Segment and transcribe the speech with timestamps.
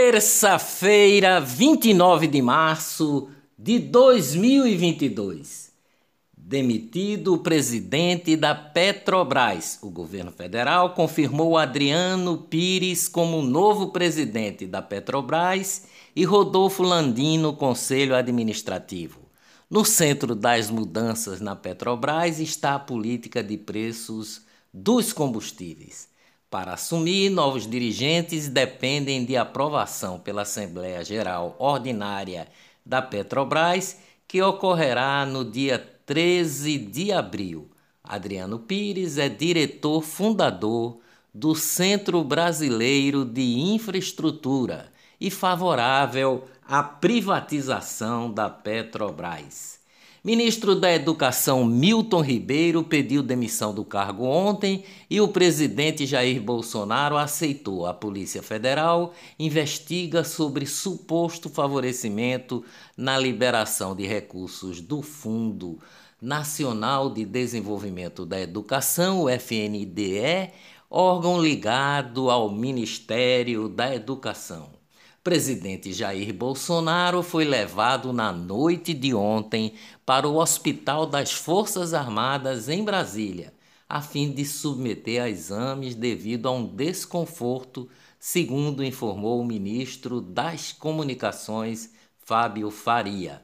[0.00, 5.72] Terça-feira, 29 de março de 2022.
[6.36, 14.80] Demitido o presidente da Petrobras, o governo federal confirmou Adriano Pires como novo presidente da
[14.80, 19.18] Petrobras e Rodolfo Landino conselho administrativo.
[19.68, 24.42] No centro das mudanças na Petrobras está a política de preços
[24.72, 26.08] dos combustíveis.
[26.50, 32.48] Para assumir, novos dirigentes dependem de aprovação pela Assembleia Geral Ordinária
[32.84, 37.70] da Petrobras, que ocorrerá no dia 13 de abril.
[38.02, 41.00] Adriano Pires é diretor fundador
[41.34, 44.90] do Centro Brasileiro de Infraestrutura
[45.20, 49.77] e favorável à privatização da Petrobras.
[50.28, 57.16] Ministro da Educação Milton Ribeiro pediu demissão do cargo ontem e o presidente Jair Bolsonaro
[57.16, 57.86] aceitou.
[57.86, 62.62] A Polícia Federal investiga sobre suposto favorecimento
[62.94, 65.78] na liberação de recursos do Fundo
[66.20, 70.50] Nacional de Desenvolvimento da Educação, o FNDE,
[70.90, 74.77] órgão ligado ao Ministério da Educação
[75.22, 79.74] presidente Jair Bolsonaro foi levado na noite de ontem
[80.06, 83.52] para o Hospital das Forças Armadas em Brasília,
[83.88, 87.88] a fim de submeter a exames devido a um desconforto,
[88.18, 91.92] segundo informou o ministro das Comunicações,
[92.24, 93.42] Fábio Faria.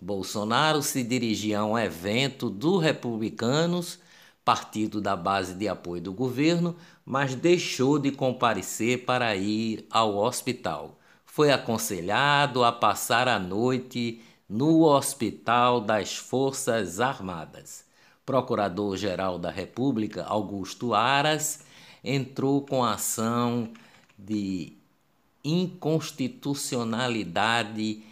[0.00, 3.98] Bolsonaro se dirigia a um evento do Republicanos,
[4.44, 10.97] partido da base de apoio do governo, mas deixou de comparecer para ir ao hospital
[11.38, 17.84] foi aconselhado a passar a noite no Hospital das Forças Armadas.
[18.26, 21.60] Procurador-Geral da República, Augusto Aras,
[22.02, 23.70] entrou com ação
[24.18, 24.72] de
[25.44, 28.02] inconstitucionalidade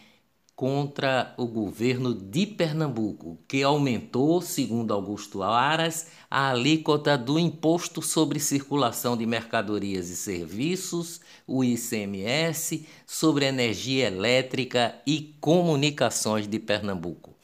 [0.56, 8.40] contra o governo de Pernambuco, que aumentou, segundo Augusto Aras, a alíquota do Imposto sobre
[8.40, 17.34] Circulação de Mercadorias e Serviços, o ICMS, sobre energia elétrica e comunicações de Pernambuco.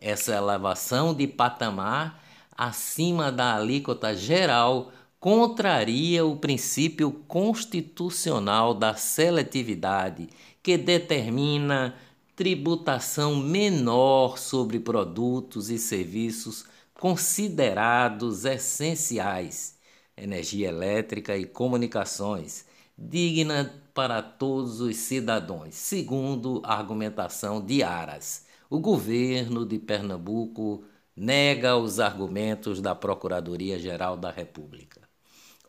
[0.00, 2.22] Essa elevação de patamar
[2.56, 10.28] acima da alíquota geral contraria o princípio constitucional da seletividade,
[10.62, 11.94] que determina
[12.40, 16.64] tributação menor sobre produtos e serviços
[16.94, 19.76] considerados essenciais,
[20.16, 22.64] energia elétrica e comunicações,
[22.96, 28.46] digna para todos os cidadãos, segundo a argumentação de Aras.
[28.70, 30.82] O governo de Pernambuco
[31.14, 35.09] nega os argumentos da Procuradoria-Geral da República.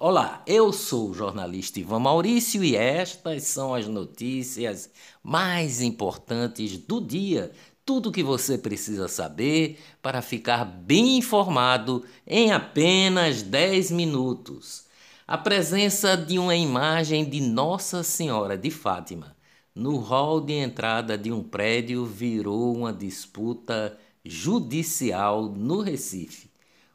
[0.03, 4.89] Olá, eu sou o jornalista Ivan Maurício e estas são as notícias
[5.21, 7.51] mais importantes do dia.
[7.85, 14.87] Tudo o que você precisa saber para ficar bem informado em apenas 10 minutos.
[15.27, 19.37] A presença de uma imagem de Nossa Senhora de Fátima
[19.75, 23.95] no hall de entrada de um prédio virou uma disputa
[24.25, 26.50] judicial no Recife.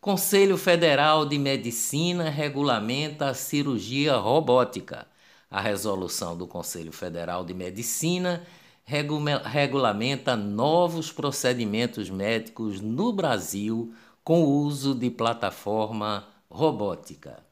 [0.00, 5.08] Conselho Federal de Medicina regulamenta a cirurgia robótica.
[5.50, 8.46] A resolução do Conselho Federal de Medicina
[8.84, 13.92] regulamenta novos procedimentos médicos no Brasil
[14.22, 17.44] com o uso de plataforma robótica.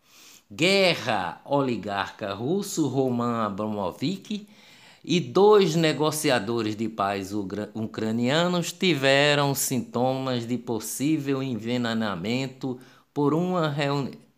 [0.57, 4.47] Guerra oligarca russo Roman Abramovich
[5.05, 7.33] e dois negociadores de paz
[7.75, 12.79] ucranianos tiveram sintomas de possível envenenamento
[13.13, 13.75] por uma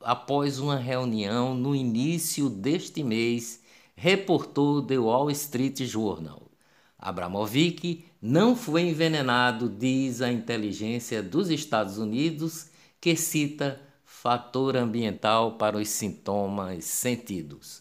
[0.01, 3.61] após uma reunião no início deste mês,
[3.95, 6.51] reportou The Wall Street Journal.
[6.99, 13.86] Abramovich não foi envenenado, diz a inteligência dos Estados Unidos, que cita
[14.27, 17.81] fator ambiental para os sintomas sentidos.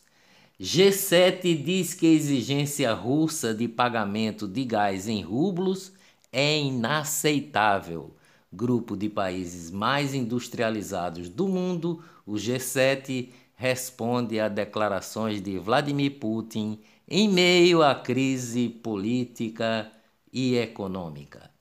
[0.62, 5.92] G7 diz que a exigência russa de pagamento de gás em rublos
[6.32, 8.16] é inaceitável.
[8.54, 16.80] Grupo de países mais industrializados do mundo, o G7 responde a declarações de Vladimir Putin
[17.10, 19.92] em meio à crise política
[20.32, 21.55] e econômica.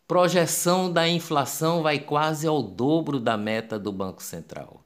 [0.08, 4.82] Projeção da inflação vai quase ao dobro da meta do Banco Central.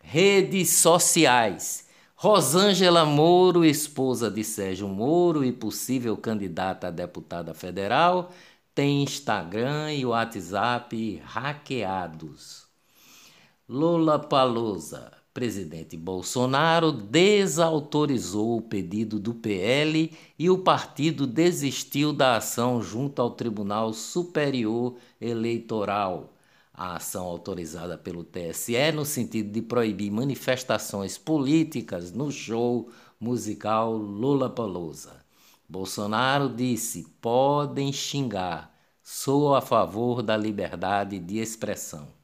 [0.00, 1.88] Redes sociais.
[2.14, 8.30] Rosângela Moro, esposa de Sérgio Moro e possível candidata a deputada federal,
[8.74, 12.66] tem Instagram e WhatsApp hackeados.
[13.68, 15.21] Lula Palusa.
[15.34, 23.30] Presidente Bolsonaro desautorizou o pedido do PL e o partido desistiu da ação junto ao
[23.30, 26.34] Tribunal Superior Eleitoral.
[26.74, 34.50] A ação autorizada pelo TSE no sentido de proibir manifestações políticas no show musical Lula
[34.50, 35.24] Palusa.
[35.66, 38.70] Bolsonaro disse: podem xingar,
[39.02, 42.21] sou a favor da liberdade de expressão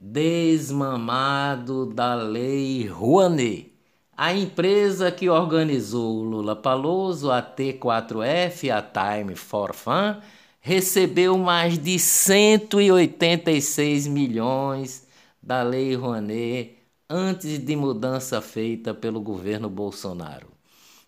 [0.00, 3.72] desmamado da Lei Rouanet.
[4.16, 10.16] A empresa que organizou Lula Paloso, a T4F, a Time for Fun,
[10.60, 15.06] recebeu mais de 186 milhões
[15.42, 16.78] da Lei Rouanet
[17.10, 20.53] antes de mudança feita pelo governo Bolsonaro.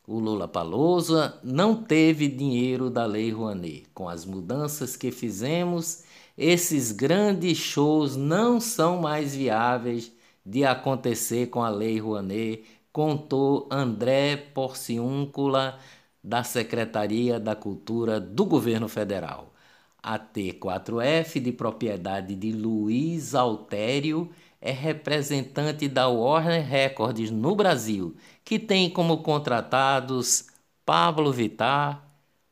[0.06, 3.86] O Lula Paloso não teve dinheiro da Lei Rouanet.
[3.92, 6.04] Com as mudanças que fizemos,
[6.38, 10.12] esses grandes shows não são mais viáveis
[10.44, 15.78] de acontecer com a Lei Rouanet, contou André Porciúncula,
[16.22, 19.52] da Secretaria da Cultura do Governo Federal.
[20.02, 28.58] A T4F, de propriedade de Luiz Altério, é representante da Warner Records no Brasil, que
[28.58, 30.46] tem como contratados
[30.84, 32.02] Pablo Vittar,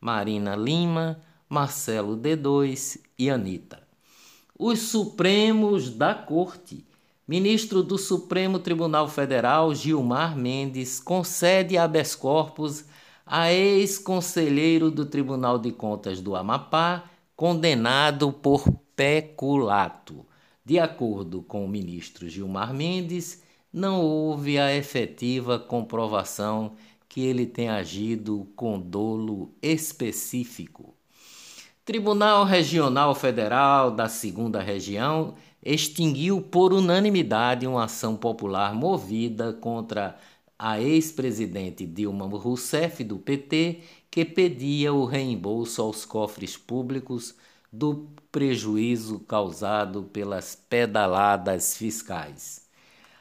[0.00, 3.82] Marina Lima, Marcelo D2 e Anitta.
[4.58, 6.84] os Supremos da Corte.
[7.26, 12.84] Ministro do Supremo Tribunal Federal, Gilmar Mendes, concede habeas corpus
[13.25, 20.26] a ex-conselheiro do Tribunal de Contas do Amapá, condenado por peculato.
[20.66, 26.73] De acordo com o ministro Gilmar Mendes, não houve a efetiva comprovação
[27.06, 30.94] que ele tem agido com dolo específico.
[31.85, 40.16] Tribunal Regional Federal da Segunda Região extinguiu por unanimidade uma ação popular movida contra
[40.59, 43.80] a ex-presidente Dilma Rousseff do PT,
[44.11, 47.35] que pedia o reembolso aos cofres públicos
[47.75, 52.62] do prejuízo causado pelas pedaladas fiscais.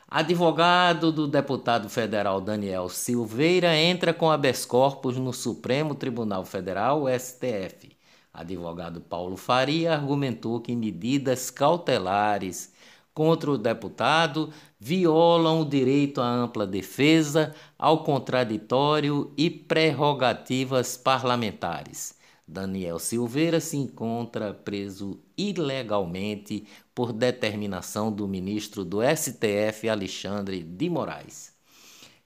[0.07, 7.97] Advogado do deputado federal Daniel Silveira entra com habeas corpus no Supremo Tribunal Federal, STF.
[8.31, 12.71] Advogado Paulo Faria argumentou que medidas cautelares
[13.11, 22.21] contra o deputado violam o direito à ampla defesa, ao contraditório e prerrogativas parlamentares.
[22.47, 31.53] Daniel Silveira se encontra preso ilegalmente por determinação do ministro do STF, Alexandre de Moraes.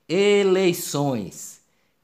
[0.10, 1.62] Eleições.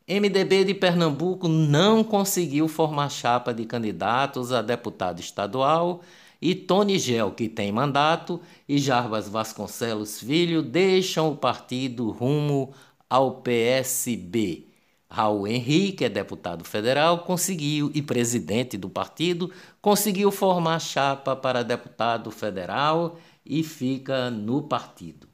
[0.08, 6.02] MDB de Pernambuco não conseguiu formar chapa de candidatos a deputado estadual
[6.42, 12.74] e Tony Gel, que tem mandato, e Jarbas Vasconcelos Filho deixam o partido rumo
[13.10, 14.73] ao PSB.
[15.14, 22.32] Raul Henrique, é deputado federal, conseguiu, e presidente do partido, conseguiu formar chapa para deputado
[22.32, 25.28] federal e fica no partido.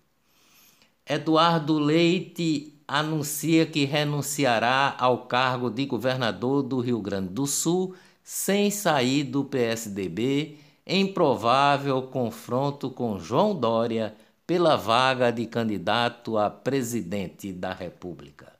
[1.07, 8.69] Eduardo Leite anuncia que renunciará ao cargo de governador do Rio Grande do Sul sem
[8.69, 14.13] sair do PSDB em provável confronto com João Dória
[14.45, 18.58] pela vaga de candidato a presidente da República.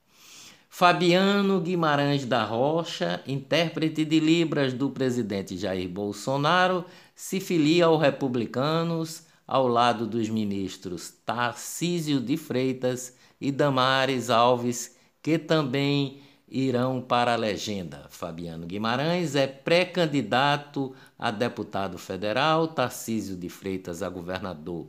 [0.80, 9.24] Fabiano Guimarães da Rocha, intérprete de Libras do presidente Jair Bolsonaro, se filia aos republicanos
[9.46, 17.36] ao lado dos ministros Tarcísio de Freitas e Damares Alves, que também irão para a
[17.36, 18.06] legenda.
[18.08, 24.88] Fabiano Guimarães é pré-candidato a deputado federal, Tarcísio de Freitas a governador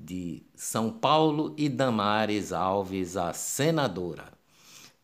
[0.00, 4.34] de São Paulo e Damares Alves a senadora.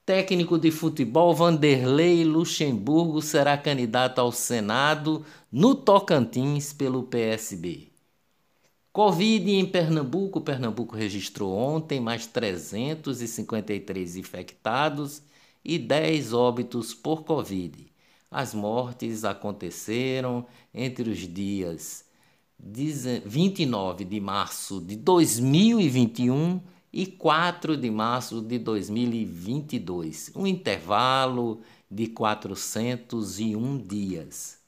[0.04, 7.86] Técnico de futebol Vanderlei Luxemburgo será candidato ao Senado no Tocantins pelo PSB.
[8.92, 10.40] Covid em Pernambuco.
[10.40, 15.22] Pernambuco registrou ontem mais 353 infectados
[15.64, 17.86] e 10 óbitos por Covid.
[18.28, 20.44] As mortes aconteceram
[20.74, 22.04] entre os dias
[22.58, 26.60] 29 de março de 2021
[26.92, 34.58] e 4 de março de 2022, um intervalo de 401 dias.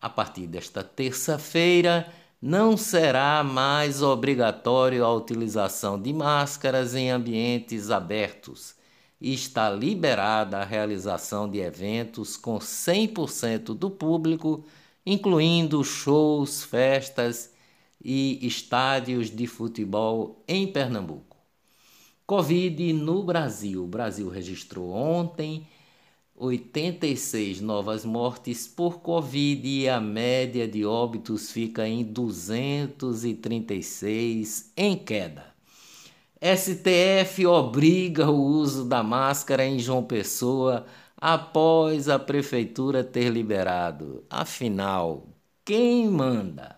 [0.00, 2.08] A partir desta terça-feira,
[2.40, 8.76] não será mais obrigatório a utilização de máscaras em ambientes abertos
[9.20, 14.64] e está liberada a realização de eventos com 100% do público,
[15.04, 17.52] incluindo shows, festas
[18.00, 21.27] e estádios de futebol em Pernambuco.
[22.28, 23.84] Covid no Brasil.
[23.84, 25.66] O Brasil registrou ontem
[26.36, 35.46] 86 novas mortes por Covid e a média de óbitos fica em 236, em queda.
[36.38, 40.84] STF obriga o uso da máscara em João Pessoa
[41.16, 44.22] após a prefeitura ter liberado.
[44.28, 45.26] Afinal,
[45.64, 46.76] quem manda?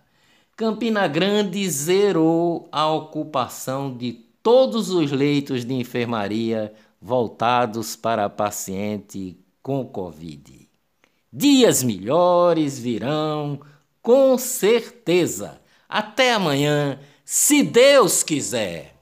[0.57, 9.87] Campina Grande zerou a ocupação de todos os leitos de enfermaria voltados para paciente com
[9.87, 10.69] Covid.
[11.33, 13.61] Dias melhores virão,
[14.03, 15.61] com certeza.
[15.89, 19.00] Até amanhã, se Deus quiser.